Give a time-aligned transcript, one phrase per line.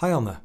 [0.00, 0.36] Hei, Anne.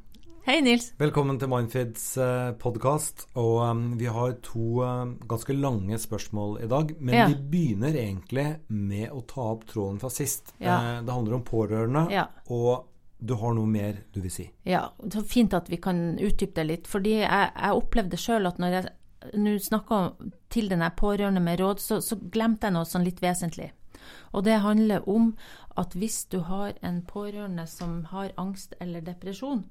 [0.46, 0.94] Hei, Nils.
[0.98, 3.28] Velkommen til Mindfeeds eh, podkast.
[3.38, 6.94] Og um, vi har to um, ganske lange spørsmål i dag.
[7.00, 7.26] Men Ja.
[7.28, 10.54] vi begynner egentlig med å ta opp tråden fra sist.
[10.58, 10.78] Ja.
[10.98, 12.26] Eh, det handler om pårørende, Ja.
[12.50, 12.88] og
[13.22, 14.48] du har noe mer du vil si.
[14.66, 16.88] Ja, så fint at vi kan utdype det litt.
[16.88, 18.90] Fordi jeg, jeg opplevde sjøl at når jeg
[19.38, 20.00] nå snakka
[20.50, 23.70] til den pårørende med råd, så, så glemte jeg noe sånn litt vesentlig.
[24.32, 25.34] Og det handler om
[25.78, 29.66] at hvis du har en pårørende som har angst eller depresjon,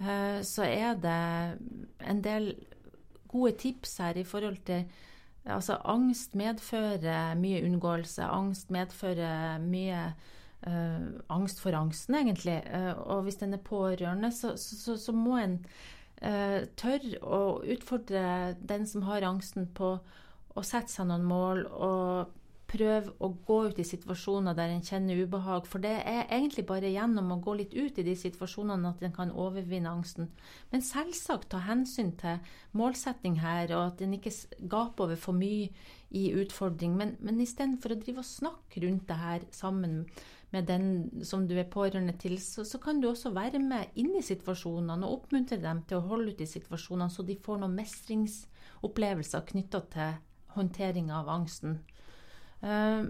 [0.00, 1.58] eh, så er det
[2.10, 2.54] en del
[3.28, 4.84] gode tips her i forhold til
[5.44, 8.24] Altså, angst medfører mye unngåelse.
[8.24, 9.98] Angst medfører mye
[10.66, 12.62] uh, angst for angsten, egentlig.
[12.74, 15.58] Uh, og hvis den er pårørende, så, så, så, må en
[16.22, 19.98] uh, tørre å utfordre den som har angsten, på
[20.54, 22.32] å sette seg noen mål og
[22.74, 25.68] prøve å gå ut i situasjoner der en kjenner ubehag.
[25.70, 29.14] For det er egentlig bare gjennom å gå litt ut i de situasjonene at en
[29.14, 30.30] kan overvinne angsten.
[30.72, 32.42] Men selvsagt ta hensyn til
[32.76, 35.70] målsetting her, og at en ikke gaper over for mye
[36.14, 36.96] i utfordring.
[36.98, 40.02] Men, men istedenfor å drive og snakke rundt det her sammen
[40.54, 44.12] med den som du er pårørende til, så, så kan du også være med inn
[44.14, 47.74] i situasjonene og oppmuntre dem til å holde ut i situasjonene, så de får noen
[47.80, 50.14] mestringsopplevelser knytta til
[50.54, 51.80] håndtering av angsten.
[52.64, 53.00] Eh,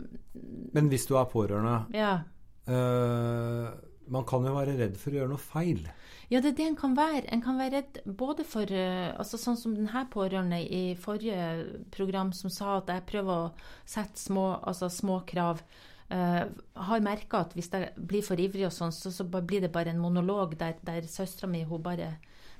[0.74, 2.14] Men hvis du er pårørende ja.
[2.66, 3.68] eh,
[4.10, 5.84] Man kan jo være redd for å gjøre noe feil.
[6.32, 7.28] Ja, det er det en kan være.
[7.32, 12.32] En kan være redd både for eh, altså Sånn som denne pårørende i forrige program
[12.36, 13.50] som sa at jeg prøver å
[13.86, 15.62] sette små, altså små krav.
[16.12, 16.44] Uh,
[16.76, 19.90] har merka at hvis jeg blir for ivrig, og sånn, så, så blir det bare
[19.90, 22.10] en monolog der, der søstera mi hun bare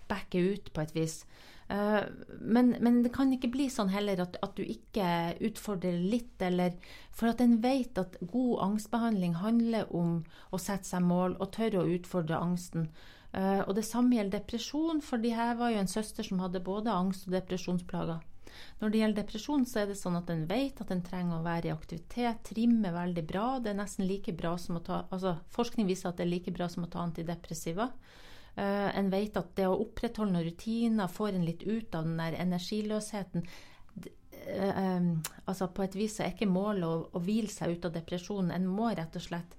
[0.09, 1.19] backer ut på et vis.
[1.69, 2.01] Eh,
[2.41, 5.07] men, men det kan ikke bli sånn heller at, at du ikke
[5.45, 6.77] utfordrer litt, eller
[7.15, 11.85] For at en vet at god angstbehandling handler om å sette seg mål og tørre
[11.85, 12.89] å utfordre angsten.
[13.33, 16.65] Eh, og det samme gjelder depresjon, for de her var jo en søster som hadde
[16.65, 18.23] både angst og depresjonsplager.
[18.81, 21.47] Når det gjelder depresjon, så er det sånn at en vet at en trenger å
[21.47, 22.45] være i aktivitet.
[22.47, 23.47] Trim er veldig bra.
[23.63, 26.55] Det er nesten like bra som å ta altså Forskning viser at det er like
[26.55, 27.89] bra som å ta antidepressiva.
[28.57, 32.21] Eh, en vet at det å opprettholde noen rutiner får en litt ut av den
[32.21, 33.47] der energiløsheten.
[34.45, 35.15] Uh,
[35.49, 38.51] altså På et vis så er ikke målet å, å hvile seg ut av depresjonen.
[38.53, 39.55] En må rett og slett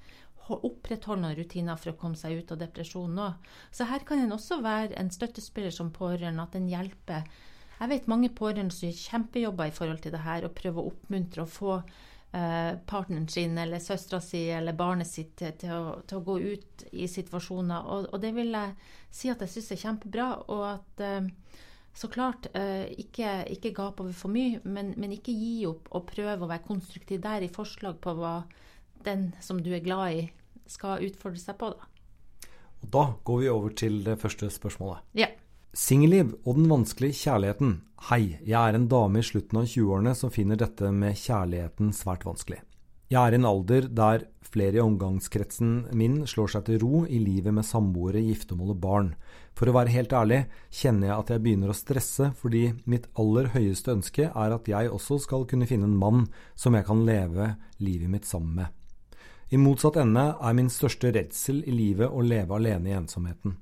[0.45, 3.47] opprettholde noen rutiner for å komme seg ut av depresjonen òg.
[3.73, 7.25] Så her kan en også være en støttespiller som pårørende, at en hjelper.
[7.79, 10.91] Jeg vet mange pårørende som gjør kjempejobber i forhold til det her, og prøver å
[10.93, 11.79] oppmuntre og få
[12.31, 16.83] partneren sin eller søstera si eller barnet sitt til, til, å, til å gå ut
[16.91, 17.85] i situasjoner.
[17.87, 18.73] Og, og det vil jeg
[19.15, 20.27] si at jeg syns er kjempebra.
[20.51, 21.29] Og at eh,
[21.95, 26.09] så klart, eh, ikke, ikke gap over for mye, men, men ikke gi opp og
[26.11, 28.41] prøve å være konstruktiv der i forslag på hva
[29.05, 30.25] den som du er glad i,
[30.67, 31.71] skal utfordre seg på.
[31.71, 32.51] da.
[32.83, 35.07] Og da går vi over til det første spørsmålet.
[35.17, 35.31] Ja.
[35.75, 37.71] Singelliv og den vanskelige kjærligheten.
[38.07, 42.23] Hei, jeg er en dame i slutten av 20-årene som finner dette med kjærligheten svært
[42.23, 42.61] vanskelig.
[43.11, 47.19] Jeg er i en alder der flere i omgangskretsen min slår seg til ro i
[47.19, 49.09] livet med samboere, giftermål og barn.
[49.51, 50.39] For å være helt ærlig
[50.71, 54.95] kjenner jeg at jeg begynner å stresse fordi mitt aller høyeste ønske er at jeg
[54.95, 56.23] også skal kunne finne en mann
[56.55, 57.51] som jeg kan leve
[57.83, 58.71] livet mitt sammen med.
[59.51, 63.59] I motsatt ende er min største redsel i livet å leve alene i ensomheten.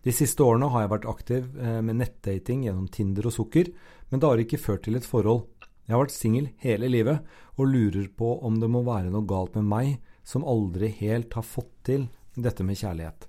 [0.00, 3.68] De siste årene har jeg vært aktiv eh, med nettdating gjennom Tinder og Sukker,
[4.08, 5.44] men det har ikke ført til et forhold.
[5.84, 7.26] Jeg har vært singel hele livet
[7.58, 9.90] og lurer på om det må være noe galt med meg
[10.24, 13.26] som aldri helt har fått til dette med kjærlighet.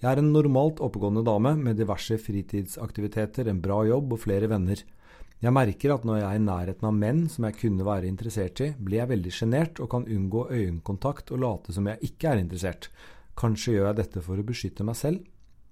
[0.00, 4.80] Jeg er en normalt oppegående dame med diverse fritidsaktiviteter, en bra jobb og flere venner.
[5.44, 8.64] Jeg merker at når jeg er i nærheten av menn som jeg kunne være interessert
[8.64, 12.40] i, blir jeg veldig sjenert og kan unngå øyekontakt og late som jeg ikke er
[12.40, 12.88] interessert.
[13.36, 15.24] Kanskje gjør jeg dette for å beskytte meg selv?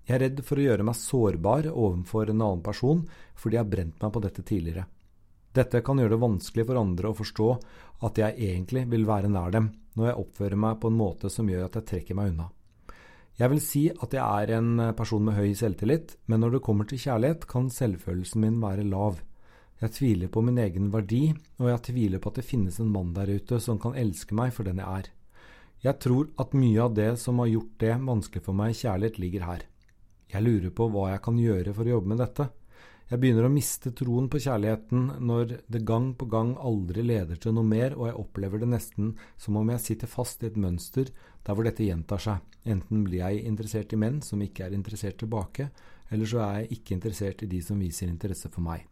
[0.09, 3.05] Jeg er redd for å gjøre meg sårbar overfor en annen person
[3.39, 4.87] fordi jeg har brent meg på dette tidligere.
[5.53, 7.49] Dette kan gjøre det vanskelig for andre å forstå
[8.09, 11.49] at jeg egentlig vil være nær dem, når jeg oppfører meg på en måte som
[11.51, 12.49] gjør at jeg trekker meg unna.
[13.39, 16.89] Jeg vil si at jeg er en person med høy selvtillit, men når det kommer
[16.89, 19.21] til kjærlighet, kan selvfølelsen min være lav.
[19.83, 23.15] Jeg tviler på min egen verdi, og jeg tviler på at det finnes en mann
[23.17, 25.11] der ute som kan elske meg for den jeg er.
[25.83, 29.19] Jeg tror at mye av det som har gjort det vanskelig for meg i kjærlighet,
[29.19, 29.65] ligger her.
[30.33, 32.49] Jeg lurer på hva jeg kan gjøre for å jobbe med dette.
[33.13, 37.53] Jeg begynner å miste troen på kjærligheten når det gang på gang aldri leder til
[37.53, 41.11] noe mer, og jeg opplever det nesten som om jeg sitter fast i et mønster
[41.45, 42.39] der hvor dette gjentar seg.
[42.65, 45.67] Enten blir jeg interessert i menn som ikke er interessert tilbake,
[46.09, 48.87] eller så er jeg ikke interessert i de som viser interesse for meg.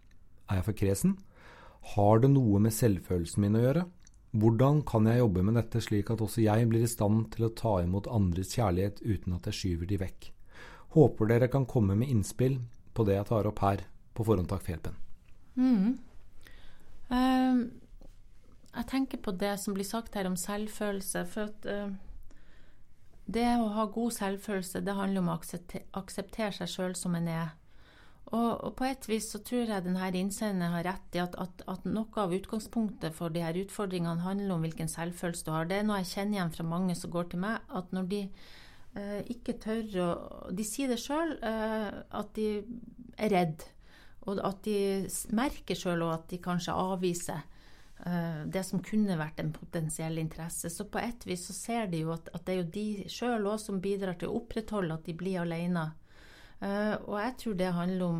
[0.51, 1.15] Er jeg for kresen?
[1.95, 3.87] Har det noe med selvfølelsen min å gjøre?
[4.37, 7.55] Hvordan kan jeg jobbe med dette slik at også jeg blir i stand til å
[7.57, 10.31] ta imot andres kjærlighet uten at jeg skyver de vekk?
[10.95, 12.59] Håper dere kan komme med innspill
[12.95, 13.85] på det jeg tar opp her.
[14.15, 14.97] På forhånd takk for hjelpen.
[15.55, 15.99] Mm.
[17.11, 17.71] Uh,
[18.75, 21.25] jeg tenker på det som blir sagt her om selvfølelse.
[21.31, 21.95] For at uh,
[23.31, 27.31] det å ha god selvfølelse, det handler om å akseptere, akseptere seg sjøl som en
[27.31, 27.51] er.
[28.31, 31.65] Og, og, på et vis så tror jeg denne innsenderen har rett i at, at,
[31.71, 35.67] at, noe av utgangspunktet for de her utfordringene handler om hvilken selvfølelse du har.
[35.67, 38.21] Det er noe jeg kjenner igjen fra mange som går til meg, at når de
[38.99, 40.11] eh, ikke tør å
[40.55, 42.49] De sier det sjøl, eh, at de
[43.21, 43.65] er redd.
[44.29, 47.41] Og at de merker sjøl at de kanskje avviser
[48.07, 50.71] eh, det som kunne vært en potensiell interesse.
[50.71, 53.49] Så på et vis så ser de jo at, at det er jo de sjøl
[53.49, 55.91] òg som bidrar til å opprettholde at de blir alene.
[56.61, 58.19] Uh, og jeg tror det handler om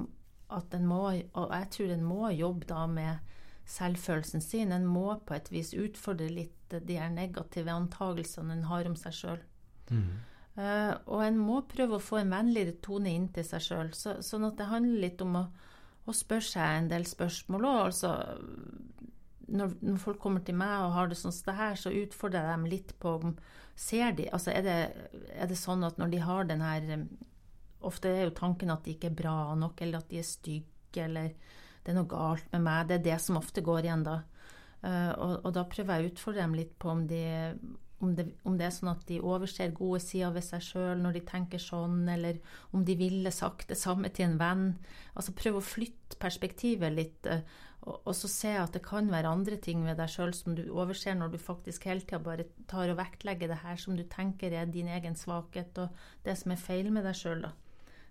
[0.57, 3.35] at en må, og jeg tror en må jobbe da med
[3.71, 4.73] selvfølelsen sin.
[4.73, 9.17] En må på et vis utfordre litt de her negative antagelsene en har om seg
[9.17, 9.45] sjøl.
[9.91, 10.19] Mm.
[10.61, 13.93] Uh, og en må prøve å få en vennligere tone inn til seg sjøl.
[13.97, 15.45] Så, sånn at det handler litt om å,
[16.05, 17.81] å spørre seg en del spørsmål òg.
[17.87, 18.11] Altså,
[19.51, 22.45] når, når, folk kommer til meg og har det sånn som det her, så utfordrer
[22.45, 23.35] jeg dem litt på om
[23.81, 24.77] ser de, altså er det,
[25.33, 27.09] er det sånn at når de har den her
[27.81, 31.01] Ofte er jo tanken at de ikke er bra nok, eller at de er stygge,
[31.01, 31.31] eller
[31.81, 32.91] det er noe galt med meg.
[32.91, 34.19] Det er det som ofte går igjen da.
[34.85, 37.23] Uh, og, og, da prøver jeg å utfordre dem litt på om, de,
[38.01, 41.19] om, det, om, det, er sånn at de overser gode sider ved seg sjøl når
[41.19, 42.41] de tenker sånn, eller
[42.77, 44.69] om de ville sagt det samme til en venn.
[45.15, 47.29] Altså prøv å flytte perspektivet litt.
[47.29, 47.45] Uh,
[47.81, 50.67] og, og, så se at det kan være andre ting ved deg sjøl som du
[50.69, 54.53] overser når du faktisk hele tida bare tar og vektlegger det her som du tenker
[54.53, 57.49] er din egen svakhet, og det som er feil med deg sjøl.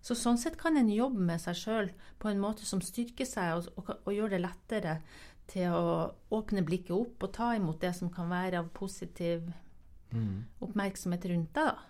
[0.01, 1.89] Så sånn sett kan en jobbe med seg sjøl
[2.21, 4.99] på en måte som styrker seg, og, og, og gjør det lettere
[5.49, 9.49] til å åpne blikket opp og ta imot det som kan være av positiv.
[10.65, 11.71] Oppmerksomhet rundt deg.
[11.71, 11.89] da.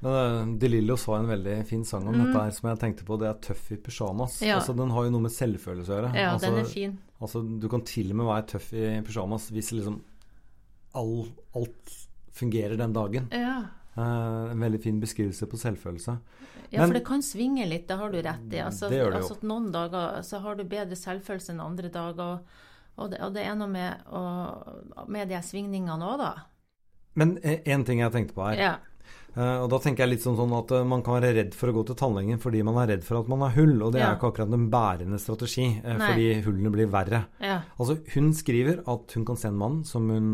[0.00, 2.26] Men eh, De Lillos har en veldig fin sang om mm.
[2.26, 3.18] dette her som jeg tenkte på.
[3.20, 4.42] Det er 'Tøff i pyjamas'.
[4.46, 4.58] Ja.
[4.60, 6.12] Altså, den har jo noe med selvfølelse å gjøre.
[6.14, 6.98] Ja, altså, den er fin.
[7.18, 9.98] Altså, du kan til og med være tøff i pyjamas hvis liksom
[10.98, 11.26] all,
[11.58, 11.96] alt
[12.38, 13.26] fungerer den dagen.
[13.34, 13.56] Ja.
[13.98, 16.18] Eh, en veldig fin beskrivelse på selvfølelse.
[16.70, 18.60] Ja, Men, for det kan svinge litt, det har du rett i.
[18.62, 19.26] Altså, det gjør det jo.
[19.26, 22.38] Altså, noen dager så har du bedre selvfølelse enn andre dager.
[22.98, 26.32] Og det, og det er noe med, og, med de svingningene òg, da.
[27.18, 28.62] Men én ting jeg tenkte på her.
[28.62, 28.76] Ja.
[29.38, 31.70] Uh, og da tenker jeg litt sånn, sånn at uh, Man kan være redd for
[31.70, 33.76] å gå til tannlegen fordi man er redd for at man har hull.
[33.86, 34.08] Og det ja.
[34.08, 37.20] er ikke akkurat en bærende strategi, uh, fordi hullene blir verre.
[37.44, 37.60] Ja.
[37.76, 40.32] Altså Hun skriver at hun kan se en mann som hun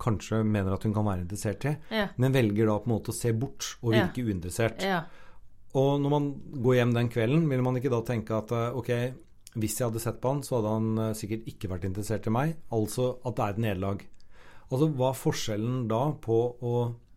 [0.00, 2.06] kanskje mener at hun kan være interessert i, ja.
[2.20, 4.84] men velger da på en måte å se bort og virke uinteressert.
[5.80, 6.28] Og når man
[6.62, 8.90] går hjem den kvelden, vil man ikke da tenke at ok,
[9.60, 12.56] hvis jeg hadde sett på han, så hadde han sikkert ikke vært interessert i meg.
[12.74, 14.06] Altså at det er et nederlag.
[14.70, 16.74] Altså hva er forskjellen da på å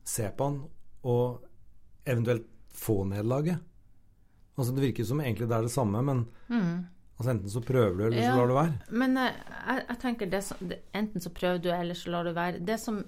[0.08, 0.64] se på han
[1.10, 1.44] og
[2.10, 3.62] eventuelt få nederlaget.
[4.58, 6.74] Altså Det virker som egentlig det er det samme, men mm.
[7.18, 8.74] altså enten så prøver du, eller ja, så lar du være.
[8.92, 12.34] Men eh, jeg, jeg tenker det som, enten så prøver du, eller så lar du
[12.38, 12.62] være.
[12.66, 13.00] Det som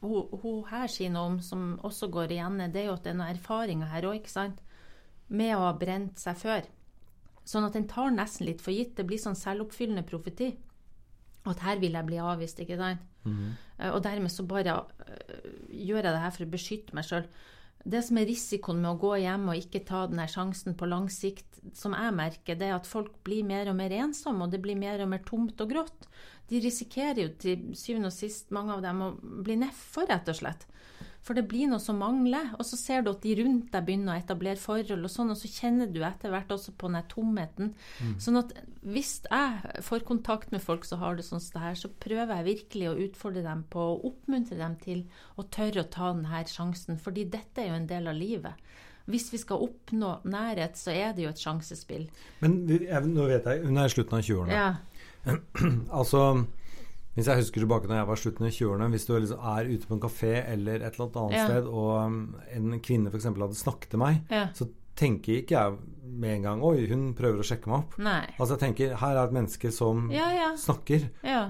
[0.00, 3.14] hun, hun her sier noe om, som også går igjen, det er jo at det
[3.14, 4.60] er noen erfaringer her òg, ikke sant?
[5.28, 6.68] Med å ha brent seg før.
[7.46, 8.96] Sånn at den tar nesten litt for gitt.
[8.98, 10.52] Det blir sånn selvoppfyllende profeti.
[11.48, 13.06] At her vil jeg bli avvist, ikke sant.
[13.24, 13.54] Mm.
[13.90, 17.26] Og dermed så bare uh, gjør jeg det her for å beskytte meg sjøl.
[17.80, 21.08] Det som er risikoen med å gå hjem og ikke ta denne sjansen på lang
[21.12, 24.60] sikt, som jeg merker, det er at folk blir mer og mer ensomme, og det
[24.64, 26.08] blir mer og mer tomt og grått.
[26.50, 30.36] De risikerer jo til syvende og sist, mange av dem, å bli nedfor, rett og
[30.40, 30.66] slett.
[31.26, 32.52] For det blir noe som mangler.
[32.56, 35.38] Og så ser du at de rundt deg begynner å etablere forhold, og sånn, og
[35.40, 37.72] så kjenner du etter hvert også på den tomheten.
[38.00, 38.14] Mm.
[38.24, 41.80] Sånn at hvis jeg får kontakt med folk som har det sånn som det her,
[41.82, 45.04] så prøver jeg virkelig å utfordre dem på å oppmuntre dem til
[45.36, 47.00] å tørre å ta denne sjansen.
[47.00, 48.70] Fordi dette er jo en del av livet.
[49.10, 52.06] Hvis vi skal oppnå nærhet, så er det jo et sjansespill.
[52.40, 54.56] Men nå vet jeg, hun er i slutten av 20-årene.
[54.56, 55.36] Ja.
[56.00, 56.22] altså
[57.16, 59.88] hvis jeg husker tilbake når jeg var slutten av 20-årene, hvis du liksom er ute
[59.88, 61.46] på en kafé eller et eller annet ja.
[61.48, 63.26] sted, og en kvinne f.eks.
[63.32, 64.44] hadde snakket til meg, ja.
[64.54, 64.68] så
[65.00, 65.76] tenker ikke jeg
[66.20, 67.98] med en gang Oi, hun prøver å sjekke meg opp.
[68.02, 68.22] Nei.
[68.36, 71.08] Altså jeg tenker, Her er et menneske som ja, snakker,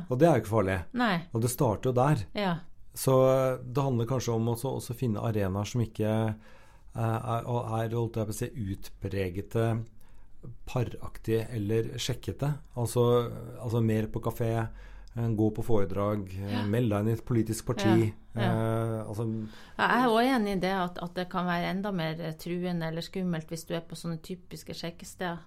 [0.08, 0.80] og det er jo ikke farlig.
[1.00, 1.14] Nei.
[1.34, 2.26] Og det starter jo der.
[2.36, 2.56] Ja.
[2.96, 3.14] Så
[3.62, 8.34] det handler kanskje om å finne arenaer som ikke uh, er, er holdt jeg på
[8.34, 9.66] å si, utpregete
[10.68, 12.52] paraktige eller sjekkete.
[12.80, 13.04] Altså,
[13.60, 14.54] altså mer på kafé
[15.14, 16.62] gå på foredrag, eh, ja.
[16.70, 18.12] meld deg inn i et politisk parti.
[18.34, 18.50] Ja, ja.
[18.50, 19.26] Eh, altså,
[19.76, 23.04] jeg er òg enig i det at, at, det kan være enda mer truende eller
[23.04, 25.42] skummelt hvis du er på sånne typiske sjekkesteder.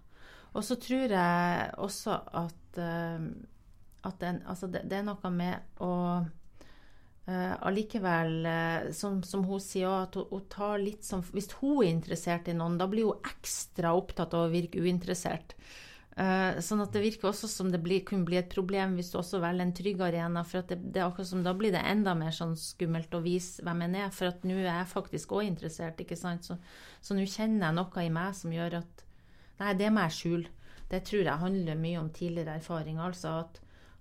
[0.53, 3.23] Og så tror jeg også at, uh,
[4.05, 5.91] at den, altså det, det, er noe med å
[7.23, 11.77] Uh, allikevel, uh, som, som, hun sier, at hun, hun, tar litt som Hvis hun
[11.77, 15.55] er interessert i noen, da blir hun ekstra opptatt av å virke uinteressert.
[16.13, 19.15] Uh, sånn at det virker også som det blir, kunne bli et problem hvis du
[19.17, 20.43] også velger en trygg arena.
[20.45, 23.65] For det, det, er akkurat som da blir det enda mer sånn skummelt å vise
[23.65, 24.11] hvem en er.
[24.13, 26.45] For at nå er jeg faktisk òg interessert, ikke sant.
[26.45, 26.59] Så,
[27.01, 29.09] så nå kjenner jeg noe i meg som gjør at
[29.61, 30.51] Nei, det må jeg skjule.
[30.89, 32.97] Det tror jeg handler mye om tidligere erfaring.
[33.01, 33.59] Altså at,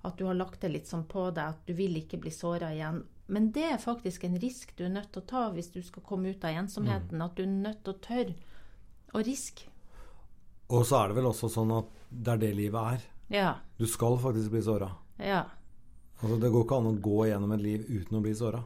[0.09, 2.73] at du har lagt det litt sånn på deg at du vil ikke bli såra
[2.75, 3.03] igjen.
[3.33, 6.05] Men det er faktisk en risk du er nødt til å ta hvis du skal
[6.05, 7.21] komme ut av ensomheten.
[7.21, 7.25] Mm.
[7.25, 8.35] At du er nødt til å tørre
[9.13, 9.69] å riske.
[10.73, 13.09] Og så er det vel også sånn at det er det livet er.
[13.33, 13.51] Ja.
[13.79, 14.91] Du skal faktisk bli såra.
[15.19, 15.45] Ja.
[16.21, 18.61] Altså, det går ikke an å gå gjennom et liv uten å bli såra.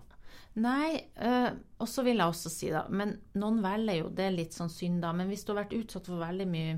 [0.56, 1.48] Nei, øh,
[1.84, 4.72] og så vil jeg også si, da Men noen velger jo, det er litt sånn
[4.72, 5.12] synd, da.
[5.12, 6.76] Men hvis du har vært utsatt for veldig mye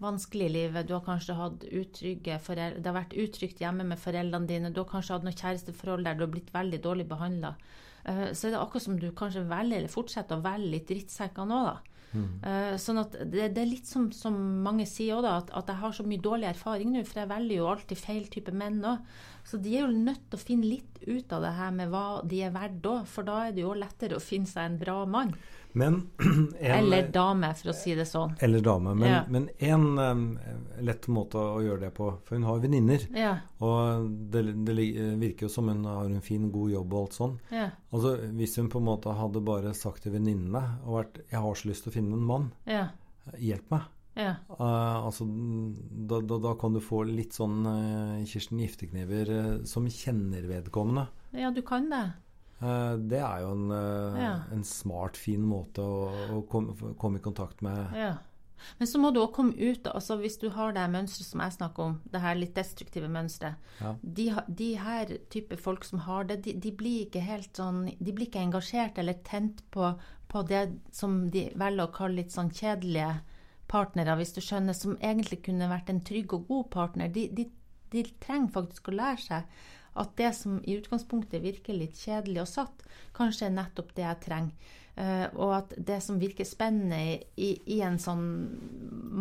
[0.00, 0.88] vanskelig i livet.
[0.88, 4.72] Du har kanskje hatt utrygge foreldre, det har vært utrygt hjemme med foreldrene dine.
[4.72, 7.54] Du har kanskje hatt noe kjæresteforhold der du har blitt veldig dårlig behandla.
[8.00, 10.88] Uh, eh, så er det akkurat som du kanskje velger, eller fortsetter å velge litt
[10.88, 11.89] drittsekker nå, da.
[12.10, 12.30] Mm.
[12.42, 15.82] Uh, sånn at det, det, er litt som, som mange sier òg, at, at, jeg
[15.82, 19.04] har så mye dårlig erfaring nå, for jeg velger jo alltid feil type menn òg.
[19.46, 22.04] Så de er jo nødt til å finne litt ut av det her med hva
[22.26, 24.98] de er verdt òg, for da er det jo lettere å finne seg en bra
[25.08, 25.32] mann.
[25.72, 26.00] Men
[26.58, 28.34] en, Eller dame, for å si det sånn.
[28.42, 28.94] Eller dame.
[28.94, 29.20] Men, ja.
[29.30, 30.24] men en um,
[30.82, 33.06] lett måte å gjøre det på For hun har venninner.
[33.16, 33.36] Ja.
[33.62, 34.74] Og det, det,
[35.20, 37.38] virker jo som hun har en fin, god jobb og alt sånn.
[37.54, 37.68] Ja.
[37.90, 41.56] Altså, hvis hun på en måte hadde bare sagt til venninnene og vært 'Jeg har
[41.56, 42.52] så lyst til å finne en mann.
[43.38, 43.88] Hjelp meg'.
[44.20, 49.86] Uh, altså, da, da, da, kan du få litt sånn uh, Kirsten Giftekniver uh, som
[49.88, 51.06] kjenner vedkommende.
[51.36, 52.02] Ja, du kan det.
[52.60, 54.32] Eh, det er jo en, eh, ja.
[54.52, 57.96] en smart, fin måte å, å komme, komme, i kontakt med.
[57.96, 58.16] Ja.
[58.76, 61.54] Men så må du òg komme ut altså Hvis du har det mønsteret som jeg
[61.54, 63.94] snakker om, det her litt destruktive mønsteret ja.
[64.02, 68.12] de, de, her type folk som har det, de, de, blir ikke helt sånn De
[68.12, 69.94] blir ikke engasjert eller tent på,
[70.28, 73.22] på det som de velger å kalle litt sånn kjedelige
[73.70, 77.10] partnere, hvis du skjønner, som egentlig kunne vært en trygg og god partner.
[77.14, 77.46] De, de,
[77.94, 79.60] de trenger faktisk å lære seg
[79.98, 82.84] at det som i utgangspunktet virker litt kjedelig og satt,
[83.16, 84.76] kanskje er nettopp det jeg trenger.
[85.00, 88.24] Uh, og at det som virker spennende i, i, en sånn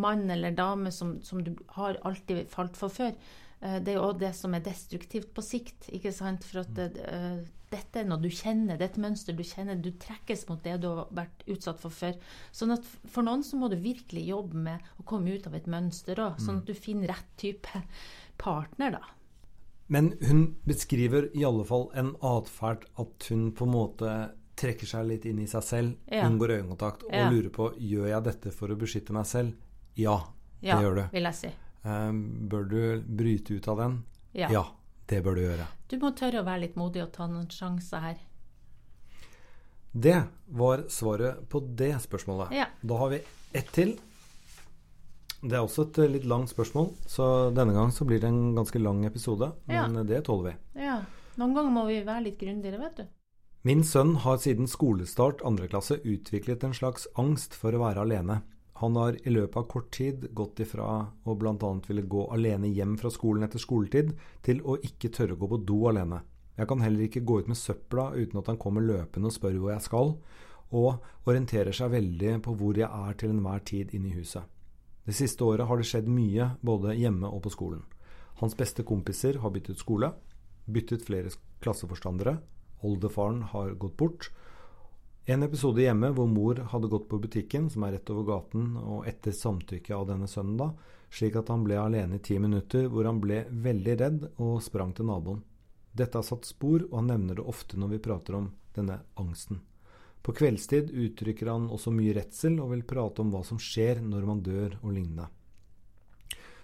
[0.01, 3.13] mann eller dame som, som du har alltid falt for før,
[3.61, 5.87] uh, det er jo òg det som er destruktivt på sikt.
[5.93, 6.43] ikke sant?
[6.43, 9.77] For at det, uh, dette er noe du kjenner, det er et mønster du kjenner.
[9.79, 12.17] Du trekkes mot det du har vært utsatt for før.
[12.51, 15.69] Sånn at for noen så må du virkelig jobbe med å komme ut av et
[15.69, 16.65] mønster òg, sånn mm.
[16.65, 17.85] at du finner rett type
[18.41, 19.18] partner, da.
[19.89, 24.11] Men hun beskriver i alle fall en atferd at hun på en måte
[24.59, 26.27] trekker seg litt inn i seg selv, ja.
[26.27, 27.29] unngår øyekontakt og ja.
[27.31, 29.55] lurer på gjør jeg dette for å beskytte meg selv.
[29.97, 30.19] Ja,
[30.59, 31.03] det ja, gjør du.
[31.15, 31.51] vil jeg si.
[31.81, 32.19] Um,
[32.51, 33.95] bør du bryte ut av den?
[34.37, 34.51] Ja.
[34.53, 34.65] ja.
[35.09, 35.65] Det bør du gjøre.
[35.89, 38.19] Du må tørre å være litt modig og ta noen sjanser her.
[39.89, 40.19] Det
[40.53, 42.53] var svaret på det spørsmålet.
[42.85, 43.23] Da har vi
[43.57, 43.95] ett til.
[45.39, 48.57] Det er også et eh, litt langt spørsmål, så denne gang så blir det en
[48.57, 49.53] ganske lang episode.
[49.71, 50.03] Men ja.
[50.03, 50.83] det tåler vi.
[50.83, 50.99] Ja.
[51.39, 53.05] Noen ganger må vi være litt grundigere, vet du.
[53.67, 58.41] Min sønn har siden skolestart andre klasse utviklet en slags angst for å være alene.
[58.79, 60.87] Han har i løpet av kort tid gått ifra
[61.27, 61.71] å bl.a.
[61.87, 65.63] ville gå alene hjem fra skolen etter skoletid, til å ikke tørre å gå på
[65.67, 66.21] do alene.
[66.59, 69.59] Jeg kan heller ikke gå ut med søpla uten at han kommer løpende og spør
[69.59, 70.15] hvor jeg skal,
[70.75, 74.43] og orienterer seg veldig på hvor jeg er til enhver tid inne i huset.
[75.09, 77.79] Det siste året har det skjedd mye, både hjemme og på skolen.
[78.43, 80.11] Hans beste kompiser har byttet skole,
[80.69, 81.31] byttet flere
[81.65, 82.35] klasseforstandere,
[82.85, 84.27] oldefaren har gått bort.
[85.25, 89.09] En episode hjemme hvor mor hadde gått på butikken, som er rett over gaten, og
[89.09, 90.69] etter samtykke av denne sønnen, da,
[91.09, 94.93] slik at han ble alene i ti minutter, hvor han ble veldig redd og sprang
[94.93, 95.41] til naboen.
[95.89, 99.65] Dette har satt spor, og han nevner det ofte når vi prater om denne angsten.
[100.21, 104.27] På kveldstid uttrykker han også mye redsel og vil prate om hva som skjer når
[104.27, 105.29] man dør og lignende.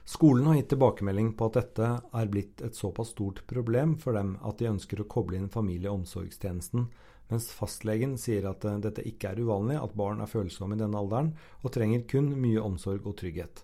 [0.06, 4.36] Skolen har gitt tilbakemelding på at dette er blitt et såpass stort problem for dem
[4.46, 6.86] at de ønsker å koble inn familie- og omsorgstjenesten,
[7.32, 11.00] mens fastlegen sier at eh, dette ikke er uvanlig at barn er følsomme i denne
[11.02, 11.32] alderen
[11.64, 13.64] og trenger kun mye omsorg og trygghet.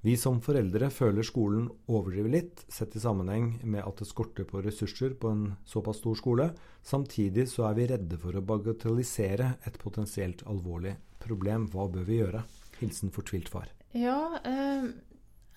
[0.00, 4.62] Vi som foreldre føler skolen overdriver litt, sett i sammenheng med at det skorter på
[4.64, 6.46] ressurser på en såpass stor skole.
[6.80, 11.68] Samtidig så er vi redde for å bagatellisere et potensielt alvorlig problem.
[11.68, 12.40] Hva bør vi gjøre?
[12.78, 13.68] Hilsen fortvilt far.
[13.92, 14.88] Ja, eh,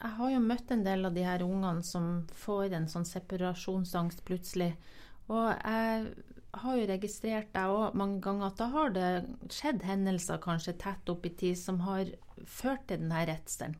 [0.03, 4.25] jeg har jo møtt en del av de her ungene som får en sånn separasjonsangst
[4.27, 4.73] plutselig.
[5.31, 6.11] Og jeg
[6.59, 9.09] har jo registrert deg òg mange ganger at da har det
[9.55, 12.11] skjedd hendelser kanskje tett opp i tid som har
[12.43, 13.79] ført til denne redselen.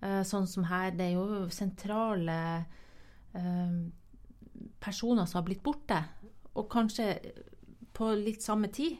[0.00, 2.36] Eh, sånn som her, det er jo sentrale
[3.36, 3.74] eh,
[4.80, 6.02] personer som har blitt borte.
[6.58, 7.14] og kanskje
[7.94, 8.96] på litt samme tid.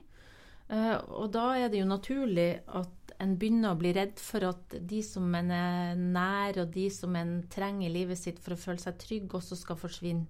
[0.70, 4.76] Eh, og da er det jo naturlig at en begynner å bli redd for at
[4.90, 8.60] de som en er nær, og de som en trenger i livet sitt for å
[8.60, 10.26] føle seg trygg, også skal forsvinne.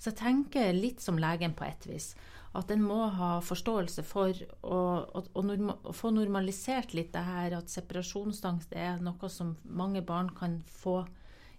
[0.00, 2.14] Så jeg tenker litt som legen på et vis.
[2.56, 4.34] At en må ha forståelse for
[4.66, 11.04] å få normalisert litt det her at separasjonsangst er noe som mange barn kan få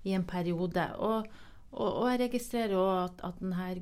[0.04, 0.90] i en periode.
[0.98, 1.30] Og,
[1.72, 3.80] og, og jeg registrerer òg at, at den her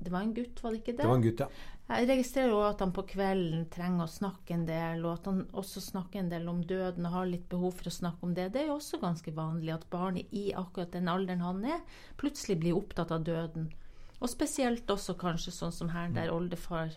[0.00, 1.02] Det var en gutt, var det ikke det?
[1.02, 1.48] Det var en gutt, ja.
[1.90, 5.40] Jeg registrerer òg at han på kvelden trenger å snakke en del, og at han
[5.58, 8.52] også snakker en del om døden og har litt behov for å snakke om det.
[8.54, 11.80] Det er jo også ganske vanlig at barn i akkurat den alderen han er,
[12.20, 13.72] plutselig blir opptatt av døden.
[14.20, 16.94] Og spesielt også kanskje sånn som her, der oldefar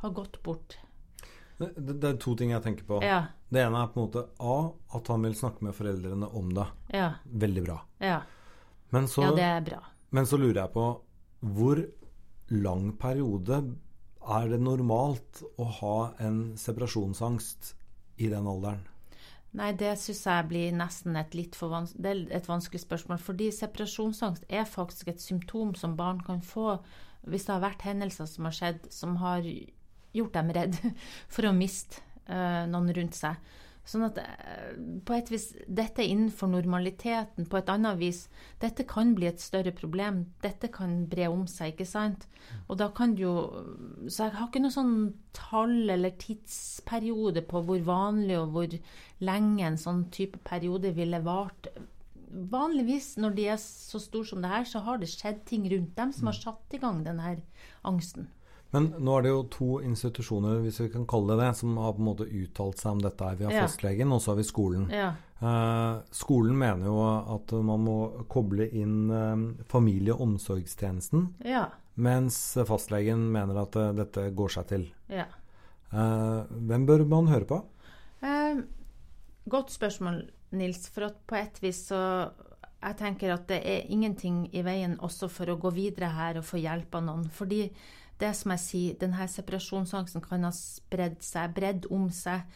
[0.00, 0.78] har gått bort.
[1.58, 3.00] Det, det er to ting jeg tenker på.
[3.04, 3.26] Ja.
[3.52, 4.56] Det ene er på en måte A.
[4.96, 6.66] At han vil snakke med foreldrene om det.
[6.96, 7.10] Ja.
[7.24, 7.76] Veldig bra.
[8.02, 8.22] Ja.
[8.94, 9.82] Men så, ja, det er bra.
[10.14, 10.86] men så lurer jeg på
[11.54, 11.80] hvor
[12.52, 13.62] lang periode
[14.24, 17.74] er det normalt å ha en separasjonsangst
[18.20, 18.84] i den alderen?
[19.54, 23.20] Nei, det syns jeg blir nesten et litt for vans et vanskelig spørsmål.
[23.22, 26.80] Fordi separasjonsangst er faktisk et symptom som barn kan få
[27.24, 29.46] hvis det har vært hendelser som har skjedd som har
[30.14, 30.80] gjort dem redd
[31.34, 33.38] for å miste uh, noen rundt seg.
[33.84, 37.48] Sånn at uh, på et vis Dette er innenfor normaliteten.
[37.50, 38.24] På et annet vis
[38.62, 40.24] Dette kan bli et større problem.
[40.44, 42.24] Dette kan bre om seg, ikke sant?
[42.68, 43.34] Og da kan du jo
[44.08, 44.94] Så jeg har ikke noe sånn
[45.36, 48.78] tall eller tidsperiode på hvor vanlig og hvor
[49.24, 51.68] lenge en sånn type periode ville vart.
[52.54, 55.94] Vanligvis når de er så store som det her, så har det skjedd ting rundt
[55.98, 57.36] dem som har satt i gang denne
[57.86, 58.28] angsten.
[58.74, 61.92] Men nå er det jo to institusjoner hvis vi kan kalle det det, som har
[61.94, 63.24] på en måte uttalt seg om dette.
[63.28, 63.36] her.
[63.38, 63.66] Vi har Ja.
[63.68, 64.88] fastlegen, og så har vi skolen.
[64.90, 65.12] Ja.
[65.40, 66.98] Eh, skolen mener jo
[67.36, 71.66] at man må koble inn eh, familie- og omsorgstjenesten, Ja.
[71.96, 74.90] mens fastlegen mener at eh, dette går seg til.
[75.08, 75.26] ja.
[75.92, 77.62] Eh, hvem bør man høre på?
[78.22, 78.62] Eh,
[79.48, 80.88] godt spørsmål, Nils.
[80.88, 82.30] For at på et vis så
[82.82, 86.44] Jeg tenker at det er ingenting i veien også for å gå videre her og
[86.44, 87.30] få hjelp av noen.
[87.30, 87.70] Fordi
[88.20, 92.46] det som jeg sier, denne separasjonsangsten kan ha spredd seg, bredd om seg.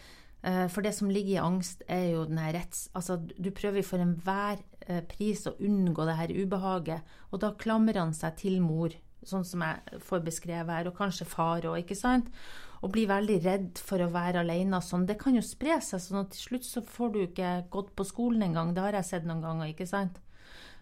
[0.42, 2.87] Eh, For det som ligger i angst, er jo den her retts...
[2.94, 7.99] Altså, du prøver for enhver eh, pris å unngå det her ubehaget, og da klamrer
[7.99, 8.94] han seg til mor,
[9.27, 12.31] sånn som jeg får beskrevet her, og kanskje far òg, ikke sant?
[12.79, 15.09] Og blir veldig redd for å være alene og sånn.
[15.09, 18.07] Det kan jo spre seg, sånn at til slutt så får du ikke gått på
[18.07, 18.71] skolen engang.
[18.77, 20.21] Det har jeg sett noen ganger, ikke sant?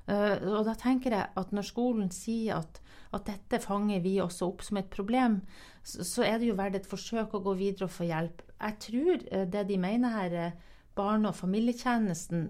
[0.06, 2.82] Eh, og da tenker jeg at når skolen sier at,
[3.14, 5.40] at dette fanger vi også opp som et problem,
[5.86, 8.42] så, er det jo verdt et forsøk å gå videre og få hjelp.
[8.58, 10.56] Jeg tror eh, det de mener her, er
[10.96, 12.48] barne- og familietjenesten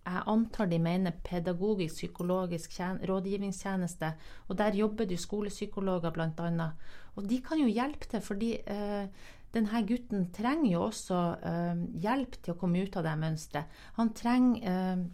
[0.00, 2.72] jeg antar de mener pedagogisk, psykologisk
[3.08, 4.12] rådgivningstjeneste.
[4.48, 6.70] Og der jobber det jo skolepsykologer bl.a.
[7.16, 9.06] Og de kan jo hjelpe til, fordi eh,
[9.54, 13.80] denne gutten trenger jo også eh, hjelp til å komme ut av det mønsteret.
[14.00, 15.04] Han trenger eh,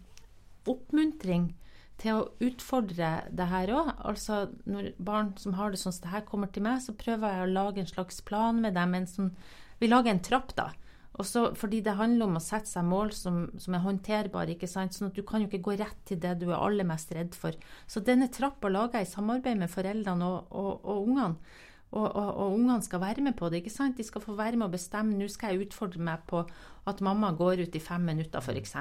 [0.71, 1.51] oppmuntring
[2.01, 3.93] til å utfordre det her òg.
[4.05, 7.33] Altså, når barn som har det sånn som det her, kommer til meg, så prøver
[7.33, 8.93] jeg å lage en slags plan med dem.
[8.97, 9.31] En sånn,
[9.81, 10.71] vi lager en trapp, da.
[11.17, 14.53] Også fordi det handler om å sette seg mål som, som er håndterbare.
[14.53, 14.93] ikke sant?
[14.93, 17.33] Sånn at Du kan jo ikke gå rett til det du er aller mest redd
[17.37, 17.57] for.
[17.89, 21.57] Så denne trappa lager jeg i samarbeid med foreldrene og, og, og ungene.
[21.95, 23.61] Og, og, og ungene skal være med på det.
[23.61, 23.97] ikke sant?
[23.97, 25.15] De skal få være med å bestemme.
[25.15, 26.43] Nå skal jeg utfordre meg på
[26.87, 28.75] at mamma går ut i fem minutter, f.eks.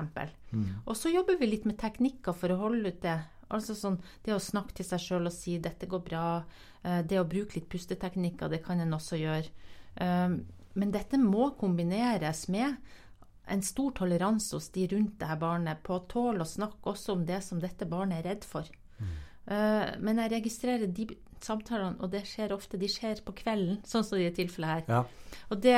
[0.51, 0.66] Mm.
[0.85, 3.19] Og så jobber vi litt med teknikker for å holde ut det.
[3.55, 6.45] Altså sånn, Det å snakke til seg sjøl og si 'dette går bra',
[6.83, 9.51] eh, det å bruke litt pusteteknikker, det kan en også gjøre.
[10.01, 12.77] Um, men dette må kombineres med
[13.49, 17.12] en stor toleranse hos de rundt det her barnet på å tåle å snakke også
[17.12, 18.66] om det som dette barnet er redd for.
[18.99, 19.14] Mm.
[19.47, 21.07] Uh, men jeg registrerer de
[21.44, 24.85] samtalene, og det skjer ofte, de skjer på kvelden, sånn som i tilfellet her.
[24.88, 25.27] Ja.
[25.53, 25.77] Og det,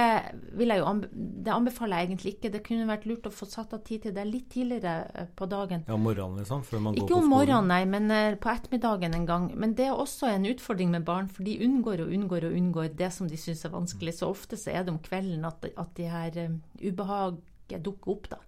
[0.56, 2.50] vil jeg jo anbe det anbefaler jeg egentlig ikke.
[2.52, 5.48] Det kunne vært lurt å få satt av tid til det litt tidligere eh, på
[5.50, 5.84] dagen.
[5.88, 6.64] Ja, morgenen, liksom?
[6.66, 7.18] Før man ikke går på skolen?
[7.18, 9.48] Ikke om morgenen, nei, men uh, på ettermiddagen en gang.
[9.60, 12.92] Men det er også en utfordring med barn, for de unngår og unngår og unngår
[12.98, 14.18] det som de syns er vanskelig.
[14.18, 18.30] Så ofte så er det om kvelden at, at de her um, ubehaget dukker opp,
[18.32, 18.42] da.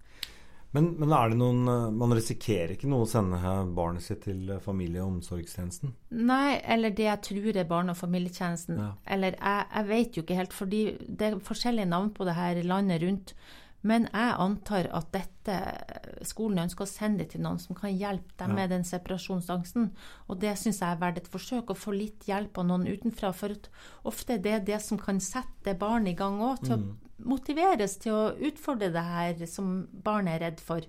[0.71, 1.65] Men, men er det noen
[1.99, 3.39] Man risikerer ikke noe å sende
[3.75, 5.91] barnet sitt til familie- og omsorgstjenesten?
[6.15, 8.79] Nei, eller det jeg tror er barne- og familietjenesten.
[8.79, 8.91] Ja.
[9.05, 12.61] Eller jeg, jeg vet jo ikke helt, fordi det er forskjellige navn på det her
[12.63, 13.35] landet rundt.
[13.83, 15.55] Men jeg antar at dette
[16.27, 18.55] skolen ønsker å sende det til noen som kan hjelpe dem Ja.
[18.55, 19.91] med den separasjonsangsten.
[20.29, 23.33] Og det syns jeg er verdt et forsøk, å få litt hjelp av noen utenfra.
[23.33, 23.55] For
[24.05, 26.89] ofte er det det som kan sette barnet i gang òg, til Mm.
[26.91, 30.81] å motiveres til å utfordre det her som barnet er redd for.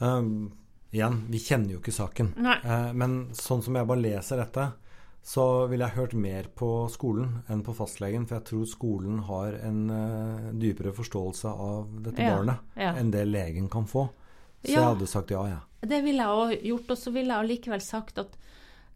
[0.00, 0.52] Um,
[0.92, 2.32] igjen, vi kjenner jo ikke saken.
[2.64, 4.72] Eh, men sånn som jeg bare leser dette,
[5.22, 8.26] så ville jeg hørt mer på skolen enn på fastlegen.
[8.26, 12.94] For jeg tror skolen har en uh, dypere forståelse av dette Ja, barnet ja.
[12.96, 14.08] enn det legen kan få.
[14.64, 14.80] Så Ja.
[14.80, 15.88] jeg hadde sagt ja, jeg.
[15.88, 16.90] Det ville jeg òg gjort.
[16.90, 18.36] Og så ville jeg allikevel sagt at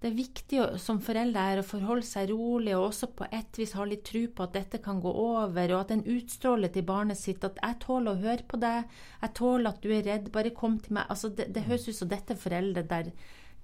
[0.05, 3.73] det er viktig som forelder her å forholde seg rolig og også på et vis
[3.73, 7.17] ha litt tro på at dette kan gå over, og at en utstråler til barnet
[7.17, 8.85] sitt at 'jeg tåler å høre på deg',
[9.23, 11.07] 'jeg tåler at du er redd', bare kom til meg.
[11.09, 13.13] Altså, det, det høres ut som dette er foreldre der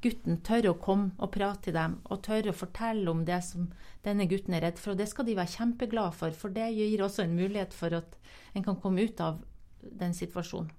[0.03, 3.69] gutten tør å komme og prate til dem, og tør å fortelle om det som
[4.07, 4.95] denne gutten er redd for.
[4.95, 8.17] Og det skal de være kjempeglade for, for det gir også en mulighet for at
[8.57, 9.43] en kan komme ut av
[9.81, 10.71] den situasjonen.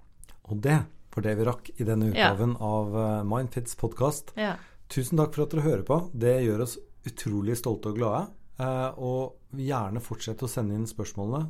[0.50, 0.80] Og det
[1.14, 2.32] var det vi rakk i denne Ja.
[2.32, 4.34] utgaven av uh, Mindfits podkast.
[4.40, 4.56] Ja.
[4.92, 5.98] Tusen takk for at dere hører på.
[6.14, 8.26] Det gjør oss utrolig stolte og glade.
[8.62, 11.48] Eh, og gjerne fortsett å sende inn spørsmålene.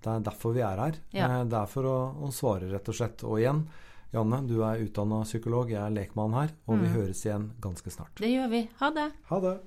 [0.00, 0.98] Det er derfor vi er her.
[1.14, 1.28] Ja.
[1.28, 1.94] Eh, det er for å,
[2.26, 3.22] å svare, rett og slett.
[3.24, 3.62] Og igjen,
[4.12, 6.94] Janne, du er utdanna psykolog, jeg er lekmann her, og vi Mm.
[6.96, 8.14] høres igjen ganske snart.
[8.18, 8.68] Det gjør vi.
[8.80, 9.12] Ha det.
[9.30, 9.58] Ha det!